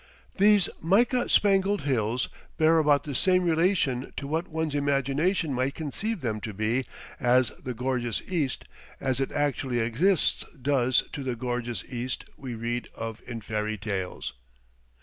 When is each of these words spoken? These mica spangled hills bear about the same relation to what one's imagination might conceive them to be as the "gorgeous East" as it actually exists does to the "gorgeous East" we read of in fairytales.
These 0.39 0.67
mica 0.81 1.29
spangled 1.29 1.81
hills 1.81 2.27
bear 2.57 2.79
about 2.79 3.03
the 3.03 3.13
same 3.13 3.43
relation 3.43 4.11
to 4.17 4.25
what 4.25 4.47
one's 4.47 4.73
imagination 4.73 5.53
might 5.53 5.75
conceive 5.75 6.21
them 6.21 6.41
to 6.41 6.55
be 6.55 6.85
as 7.19 7.51
the 7.63 7.75
"gorgeous 7.75 8.19
East" 8.23 8.65
as 8.99 9.19
it 9.19 9.31
actually 9.31 9.77
exists 9.79 10.43
does 10.59 11.03
to 11.13 11.21
the 11.21 11.35
"gorgeous 11.35 11.83
East" 11.87 12.25
we 12.35 12.55
read 12.55 12.87
of 12.95 13.21
in 13.27 13.41
fairytales. 13.41 14.31